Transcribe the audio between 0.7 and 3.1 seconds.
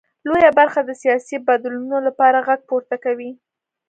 د سیاسي بدلونونو لپاره غږ پورته